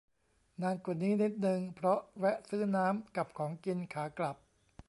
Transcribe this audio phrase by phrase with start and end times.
[0.61, 4.37] นานกว่านี้นิดนึง เพราะแวะซื้อน้ำกับของกินขากลับ